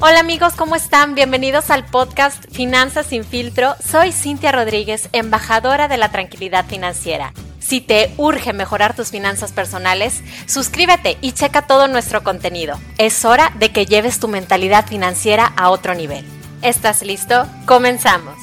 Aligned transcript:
Hola 0.00 0.20
amigos, 0.20 0.52
¿cómo 0.54 0.76
están? 0.76 1.16
Bienvenidos 1.16 1.70
al 1.70 1.84
podcast 1.84 2.44
Finanzas 2.52 3.06
sin 3.06 3.24
filtro. 3.24 3.74
Soy 3.84 4.12
Cintia 4.12 4.52
Rodríguez, 4.52 5.08
embajadora 5.10 5.88
de 5.88 5.96
la 5.96 6.12
tranquilidad 6.12 6.66
financiera. 6.66 7.32
Si 7.58 7.80
te 7.80 8.14
urge 8.16 8.52
mejorar 8.52 8.94
tus 8.94 9.10
finanzas 9.10 9.50
personales, 9.50 10.22
suscríbete 10.46 11.18
y 11.20 11.32
checa 11.32 11.62
todo 11.66 11.88
nuestro 11.88 12.22
contenido. 12.22 12.78
Es 12.96 13.24
hora 13.24 13.52
de 13.58 13.72
que 13.72 13.86
lleves 13.86 14.20
tu 14.20 14.28
mentalidad 14.28 14.86
financiera 14.86 15.52
a 15.56 15.70
otro 15.70 15.96
nivel. 15.96 16.24
¿Estás 16.62 17.02
listo? 17.02 17.48
Comenzamos. 17.66 18.37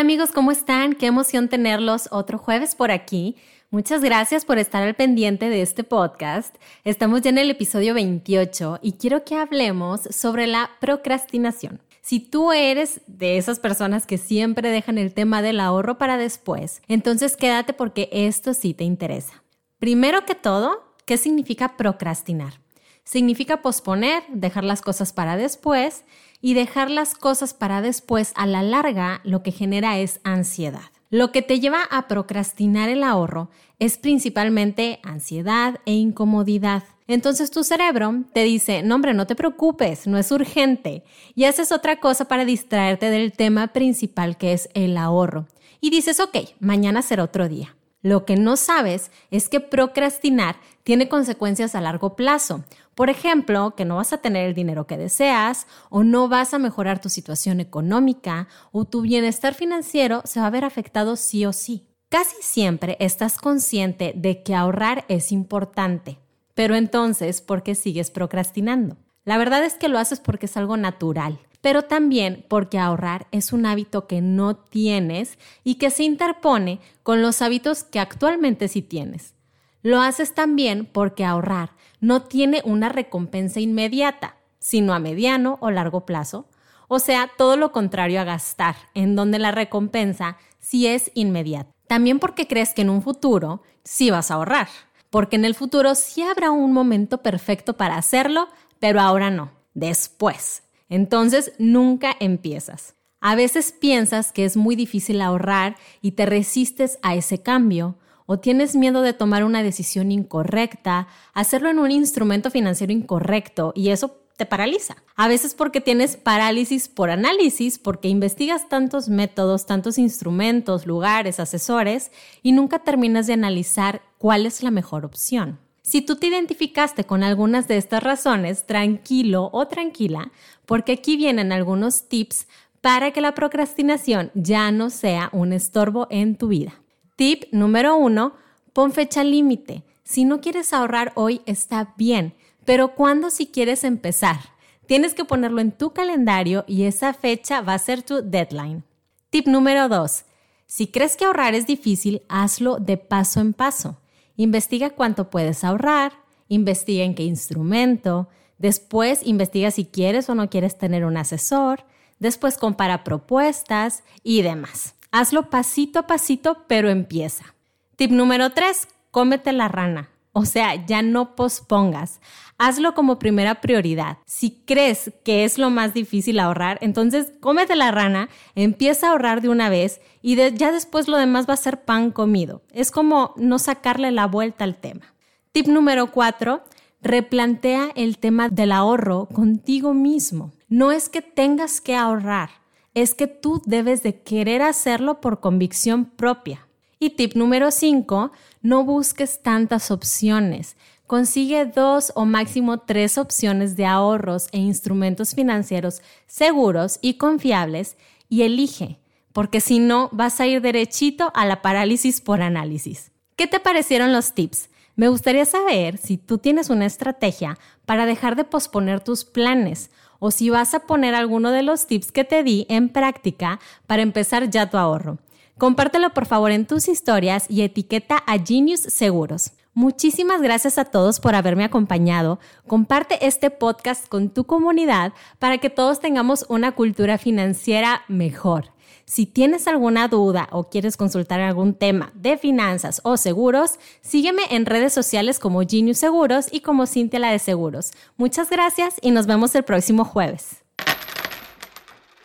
Hola 0.00 0.06
amigos, 0.06 0.32
¿cómo 0.32 0.50
están? 0.50 0.94
Qué 0.94 1.04
emoción 1.04 1.50
tenerlos 1.50 2.08
otro 2.10 2.38
jueves 2.38 2.74
por 2.74 2.90
aquí. 2.90 3.36
Muchas 3.68 4.00
gracias 4.00 4.46
por 4.46 4.56
estar 4.56 4.82
al 4.82 4.94
pendiente 4.94 5.50
de 5.50 5.60
este 5.60 5.84
podcast. 5.84 6.56
Estamos 6.84 7.20
ya 7.20 7.28
en 7.28 7.36
el 7.36 7.50
episodio 7.50 7.92
28 7.92 8.78
y 8.80 8.92
quiero 8.92 9.24
que 9.24 9.36
hablemos 9.36 10.00
sobre 10.10 10.46
la 10.46 10.70
procrastinación. 10.80 11.82
Si 12.00 12.18
tú 12.18 12.50
eres 12.50 13.02
de 13.08 13.36
esas 13.36 13.58
personas 13.58 14.06
que 14.06 14.16
siempre 14.16 14.70
dejan 14.70 14.96
el 14.96 15.12
tema 15.12 15.42
del 15.42 15.60
ahorro 15.60 15.98
para 15.98 16.16
después, 16.16 16.80
entonces 16.88 17.36
quédate 17.36 17.74
porque 17.74 18.08
esto 18.10 18.54
sí 18.54 18.72
te 18.72 18.84
interesa. 18.84 19.42
Primero 19.78 20.24
que 20.24 20.34
todo, 20.34 20.94
¿qué 21.04 21.18
significa 21.18 21.76
procrastinar? 21.76 22.54
Significa 23.04 23.62
posponer, 23.62 24.22
dejar 24.28 24.64
las 24.64 24.82
cosas 24.82 25.12
para 25.12 25.36
después 25.36 26.04
y 26.40 26.54
dejar 26.54 26.90
las 26.90 27.14
cosas 27.14 27.54
para 27.54 27.82
después 27.82 28.32
a 28.36 28.46
la 28.46 28.62
larga 28.62 29.20
lo 29.24 29.42
que 29.42 29.52
genera 29.52 29.98
es 29.98 30.20
ansiedad. 30.24 30.90
Lo 31.10 31.32
que 31.32 31.42
te 31.42 31.58
lleva 31.58 31.82
a 31.90 32.06
procrastinar 32.06 32.88
el 32.88 33.02
ahorro 33.02 33.50
es 33.80 33.98
principalmente 33.98 35.00
ansiedad 35.02 35.80
e 35.84 35.92
incomodidad. 35.92 36.84
Entonces 37.08 37.50
tu 37.50 37.64
cerebro 37.64 38.22
te 38.32 38.44
dice, 38.44 38.84
no 38.84 38.94
hombre, 38.94 39.12
no 39.12 39.26
te 39.26 39.34
preocupes, 39.34 40.06
no 40.06 40.18
es 40.18 40.30
urgente. 40.30 41.02
Y 41.34 41.44
haces 41.44 41.72
otra 41.72 41.98
cosa 41.98 42.26
para 42.26 42.44
distraerte 42.44 43.10
del 43.10 43.32
tema 43.32 43.68
principal 43.72 44.36
que 44.36 44.52
es 44.52 44.68
el 44.74 44.96
ahorro. 44.96 45.48
Y 45.80 45.90
dices, 45.90 46.20
ok, 46.20 46.36
mañana 46.60 47.02
será 47.02 47.24
otro 47.24 47.48
día. 47.48 47.74
Lo 48.02 48.24
que 48.24 48.36
no 48.36 48.56
sabes 48.56 49.10
es 49.30 49.48
que 49.48 49.60
procrastinar 49.60 50.56
tiene 50.84 51.08
consecuencias 51.08 51.74
a 51.74 51.80
largo 51.80 52.16
plazo. 52.16 52.64
Por 52.94 53.10
ejemplo, 53.10 53.74
que 53.76 53.84
no 53.84 53.96
vas 53.96 54.12
a 54.12 54.18
tener 54.18 54.48
el 54.48 54.54
dinero 54.54 54.86
que 54.86 54.96
deseas 54.96 55.66
o 55.90 56.02
no 56.02 56.28
vas 56.28 56.54
a 56.54 56.58
mejorar 56.58 57.00
tu 57.00 57.10
situación 57.10 57.60
económica 57.60 58.48
o 58.72 58.86
tu 58.86 59.02
bienestar 59.02 59.54
financiero 59.54 60.22
se 60.24 60.40
va 60.40 60.46
a 60.46 60.50
ver 60.50 60.64
afectado 60.64 61.16
sí 61.16 61.44
o 61.44 61.52
sí. 61.52 61.86
Casi 62.08 62.36
siempre 62.40 62.96
estás 63.00 63.36
consciente 63.36 64.12
de 64.16 64.42
que 64.42 64.54
ahorrar 64.54 65.04
es 65.08 65.30
importante, 65.30 66.18
pero 66.54 66.74
entonces, 66.74 67.40
¿por 67.40 67.62
qué 67.62 67.74
sigues 67.74 68.10
procrastinando? 68.10 68.96
La 69.24 69.38
verdad 69.38 69.62
es 69.64 69.74
que 69.74 69.88
lo 69.88 69.98
haces 69.98 70.18
porque 70.18 70.46
es 70.46 70.56
algo 70.56 70.76
natural 70.76 71.38
pero 71.60 71.82
también 71.82 72.44
porque 72.48 72.78
ahorrar 72.78 73.26
es 73.32 73.52
un 73.52 73.66
hábito 73.66 74.06
que 74.06 74.20
no 74.20 74.56
tienes 74.56 75.38
y 75.64 75.76
que 75.76 75.90
se 75.90 76.04
interpone 76.04 76.80
con 77.02 77.22
los 77.22 77.42
hábitos 77.42 77.84
que 77.84 78.00
actualmente 78.00 78.68
sí 78.68 78.82
tienes. 78.82 79.34
Lo 79.82 80.00
haces 80.00 80.34
también 80.34 80.86
porque 80.86 81.24
ahorrar 81.24 81.70
no 82.00 82.22
tiene 82.22 82.62
una 82.64 82.88
recompensa 82.88 83.60
inmediata, 83.60 84.36
sino 84.58 84.94
a 84.94 84.98
mediano 84.98 85.58
o 85.60 85.70
largo 85.70 86.04
plazo, 86.06 86.46
o 86.88 86.98
sea, 86.98 87.30
todo 87.38 87.56
lo 87.56 87.72
contrario 87.72 88.20
a 88.20 88.24
gastar, 88.24 88.74
en 88.94 89.14
donde 89.14 89.38
la 89.38 89.52
recompensa 89.52 90.38
sí 90.58 90.86
es 90.86 91.10
inmediata. 91.14 91.70
También 91.86 92.18
porque 92.18 92.46
crees 92.46 92.74
que 92.74 92.82
en 92.82 92.90
un 92.90 93.02
futuro 93.02 93.62
sí 93.84 94.10
vas 94.10 94.30
a 94.30 94.34
ahorrar, 94.34 94.68
porque 95.08 95.36
en 95.36 95.44
el 95.44 95.54
futuro 95.54 95.94
sí 95.94 96.22
habrá 96.22 96.50
un 96.50 96.72
momento 96.72 97.18
perfecto 97.18 97.76
para 97.76 97.96
hacerlo, 97.96 98.48
pero 98.80 99.00
ahora 99.00 99.30
no, 99.30 99.52
después. 99.74 100.62
Entonces, 100.90 101.52
nunca 101.58 102.14
empiezas. 102.20 102.96
A 103.22 103.34
veces 103.34 103.72
piensas 103.72 104.32
que 104.32 104.44
es 104.44 104.58
muy 104.58 104.76
difícil 104.76 105.22
ahorrar 105.22 105.76
y 106.02 106.12
te 106.12 106.26
resistes 106.26 106.98
a 107.00 107.14
ese 107.14 107.42
cambio, 107.42 107.96
o 108.26 108.38
tienes 108.38 108.76
miedo 108.76 109.02
de 109.02 109.12
tomar 109.12 109.42
una 109.42 109.62
decisión 109.62 110.12
incorrecta, 110.12 111.08
hacerlo 111.34 111.68
en 111.68 111.80
un 111.80 111.90
instrumento 111.90 112.50
financiero 112.50 112.92
incorrecto 112.92 113.72
y 113.74 113.88
eso 113.88 114.20
te 114.36 114.46
paraliza. 114.46 114.96
A 115.16 115.26
veces 115.26 115.54
porque 115.54 115.80
tienes 115.80 116.16
parálisis 116.16 116.88
por 116.88 117.10
análisis, 117.10 117.78
porque 117.78 118.08
investigas 118.08 118.68
tantos 118.68 119.08
métodos, 119.08 119.66
tantos 119.66 119.98
instrumentos, 119.98 120.86
lugares, 120.86 121.40
asesores 121.40 122.12
y 122.42 122.52
nunca 122.52 122.78
terminas 122.78 123.26
de 123.26 123.32
analizar 123.32 124.00
cuál 124.16 124.46
es 124.46 124.62
la 124.62 124.70
mejor 124.70 125.04
opción. 125.04 125.58
Si 125.82 126.02
tú 126.02 126.16
te 126.16 126.26
identificaste 126.26 127.04
con 127.04 127.22
algunas 127.22 127.68
de 127.68 127.76
estas 127.76 128.02
razones, 128.02 128.66
tranquilo 128.66 129.50
o 129.52 129.66
tranquila, 129.66 130.30
porque 130.66 130.92
aquí 130.92 131.16
vienen 131.16 131.52
algunos 131.52 132.08
tips 132.08 132.46
para 132.80 133.10
que 133.12 133.20
la 133.20 133.34
procrastinación 133.34 134.30
ya 134.34 134.70
no 134.70 134.90
sea 134.90 135.30
un 135.32 135.52
estorbo 135.52 136.06
en 136.10 136.36
tu 136.36 136.48
vida. 136.48 136.74
Tip 137.16 137.44
número 137.52 137.96
uno, 137.96 138.34
pon 138.72 138.92
fecha 138.92 139.24
límite. 139.24 139.82
Si 140.04 140.24
no 140.24 140.40
quieres 140.40 140.72
ahorrar 140.72 141.12
hoy, 141.14 141.42
está 141.46 141.94
bien, 141.96 142.34
pero 142.64 142.94
¿cuándo 142.94 143.30
si 143.30 143.46
quieres 143.46 143.84
empezar? 143.84 144.38
Tienes 144.86 145.14
que 145.14 145.24
ponerlo 145.24 145.60
en 145.60 145.72
tu 145.72 145.92
calendario 145.92 146.64
y 146.66 146.84
esa 146.84 147.12
fecha 147.12 147.60
va 147.60 147.74
a 147.74 147.78
ser 147.78 148.02
tu 148.02 148.22
deadline. 148.22 148.82
Tip 149.30 149.46
número 149.46 149.88
dos, 149.88 150.24
si 150.66 150.86
crees 150.86 151.16
que 151.16 151.24
ahorrar 151.24 151.54
es 151.54 151.66
difícil, 151.66 152.22
hazlo 152.28 152.78
de 152.78 152.96
paso 152.96 153.40
en 153.40 153.52
paso. 153.52 153.99
Investiga 154.40 154.88
cuánto 154.88 155.28
puedes 155.28 155.64
ahorrar, 155.64 156.12
investiga 156.48 157.04
en 157.04 157.14
qué 157.14 157.24
instrumento, 157.24 158.30
después 158.56 159.20
investiga 159.26 159.70
si 159.70 159.84
quieres 159.84 160.30
o 160.30 160.34
no 160.34 160.48
quieres 160.48 160.78
tener 160.78 161.04
un 161.04 161.18
asesor, 161.18 161.84
después 162.20 162.56
compara 162.56 163.04
propuestas 163.04 164.02
y 164.22 164.40
demás. 164.40 164.94
Hazlo 165.10 165.50
pasito 165.50 165.98
a 165.98 166.06
pasito, 166.06 166.64
pero 166.68 166.88
empieza. 166.88 167.54
Tip 167.96 168.12
número 168.12 168.48
3, 168.52 168.88
cómete 169.10 169.52
la 169.52 169.68
rana. 169.68 170.08
O 170.32 170.44
sea, 170.44 170.86
ya 170.86 171.02
no 171.02 171.34
pospongas. 171.34 172.20
Hazlo 172.56 172.94
como 172.94 173.18
primera 173.18 173.60
prioridad. 173.60 174.18
Si 174.26 174.62
crees 174.64 175.12
que 175.24 175.44
es 175.44 175.58
lo 175.58 175.70
más 175.70 175.94
difícil 175.94 176.38
ahorrar, 176.38 176.78
entonces 176.82 177.32
cómete 177.40 177.74
la 177.74 177.90
rana, 177.90 178.28
empieza 178.54 179.08
a 179.08 179.10
ahorrar 179.10 179.40
de 179.40 179.48
una 179.48 179.68
vez 179.68 180.00
y 180.22 180.36
ya 180.36 180.70
después 180.70 181.08
lo 181.08 181.16
demás 181.16 181.48
va 181.48 181.54
a 181.54 181.58
ser 181.58 181.84
pan 181.84 182.10
comido. 182.10 182.62
Es 182.72 182.90
como 182.90 183.34
no 183.36 183.58
sacarle 183.58 184.10
la 184.10 184.26
vuelta 184.26 184.64
al 184.64 184.76
tema. 184.76 185.14
Tip 185.52 185.66
número 185.66 186.12
4. 186.12 186.62
Replantea 187.02 187.90
el 187.96 188.18
tema 188.18 188.48
del 188.50 188.72
ahorro 188.72 189.26
contigo 189.26 189.94
mismo. 189.94 190.52
No 190.68 190.92
es 190.92 191.08
que 191.08 191.22
tengas 191.22 191.80
que 191.80 191.96
ahorrar, 191.96 192.50
es 192.94 193.14
que 193.14 193.26
tú 193.26 193.62
debes 193.64 194.02
de 194.02 194.20
querer 194.22 194.62
hacerlo 194.62 195.20
por 195.20 195.40
convicción 195.40 196.04
propia. 196.04 196.68
Y 197.02 197.10
tip 197.10 197.34
número 197.34 197.70
5, 197.70 198.30
no 198.60 198.84
busques 198.84 199.42
tantas 199.42 199.90
opciones. 199.90 200.76
Consigue 201.06 201.64
dos 201.64 202.12
o 202.14 202.26
máximo 202.26 202.80
tres 202.80 203.16
opciones 203.16 203.74
de 203.74 203.86
ahorros 203.86 204.48
e 204.52 204.58
instrumentos 204.58 205.34
financieros 205.34 206.02
seguros 206.26 206.98
y 207.00 207.14
confiables 207.14 207.96
y 208.28 208.42
elige, 208.42 208.98
porque 209.32 209.62
si 209.62 209.78
no 209.78 210.10
vas 210.12 210.40
a 210.40 210.46
ir 210.46 210.60
derechito 210.60 211.32
a 211.34 211.46
la 211.46 211.62
parálisis 211.62 212.20
por 212.20 212.42
análisis. 212.42 213.12
¿Qué 213.34 213.46
te 213.46 213.60
parecieron 213.60 214.12
los 214.12 214.34
tips? 214.34 214.68
Me 214.94 215.08
gustaría 215.08 215.46
saber 215.46 215.96
si 215.96 216.18
tú 216.18 216.36
tienes 216.36 216.68
una 216.68 216.84
estrategia 216.84 217.58
para 217.86 218.04
dejar 218.04 218.36
de 218.36 218.44
posponer 218.44 219.00
tus 219.00 219.24
planes 219.24 219.90
o 220.18 220.30
si 220.30 220.50
vas 220.50 220.74
a 220.74 220.80
poner 220.80 221.14
alguno 221.14 221.50
de 221.50 221.62
los 221.62 221.86
tips 221.86 222.12
que 222.12 222.24
te 222.24 222.42
di 222.42 222.66
en 222.68 222.90
práctica 222.90 223.58
para 223.86 224.02
empezar 224.02 224.50
ya 224.50 224.68
tu 224.68 224.76
ahorro. 224.76 225.16
Compártelo 225.60 226.14
por 226.14 226.24
favor 226.24 226.52
en 226.52 226.64
tus 226.64 226.88
historias 226.88 227.44
y 227.50 227.60
etiqueta 227.60 228.16
a 228.26 228.38
Genius 228.38 228.80
Seguros. 228.80 229.52
Muchísimas 229.74 230.40
gracias 230.40 230.78
a 230.78 230.86
todos 230.86 231.20
por 231.20 231.34
haberme 231.34 231.64
acompañado. 231.64 232.38
Comparte 232.66 233.26
este 233.26 233.50
podcast 233.50 234.08
con 234.08 234.30
tu 234.30 234.44
comunidad 234.44 235.12
para 235.38 235.58
que 235.58 235.68
todos 235.68 236.00
tengamos 236.00 236.46
una 236.48 236.72
cultura 236.72 237.18
financiera 237.18 238.04
mejor. 238.08 238.72
Si 239.04 239.26
tienes 239.26 239.68
alguna 239.68 240.08
duda 240.08 240.48
o 240.50 240.70
quieres 240.70 240.96
consultar 240.96 241.40
algún 241.40 241.74
tema 241.74 242.10
de 242.14 242.38
finanzas 242.38 243.02
o 243.04 243.18
seguros, 243.18 243.78
sígueme 244.00 244.44
en 244.48 244.64
redes 244.64 244.94
sociales 244.94 245.38
como 245.38 245.60
Genius 245.60 245.98
Seguros 245.98 246.48
y 246.50 246.60
como 246.60 246.86
Cintia 246.86 247.20
la 247.20 247.32
de 247.32 247.38
Seguros. 247.38 247.90
Muchas 248.16 248.48
gracias 248.48 248.94
y 249.02 249.10
nos 249.10 249.26
vemos 249.26 249.54
el 249.54 249.64
próximo 249.64 250.06
jueves. 250.06 250.64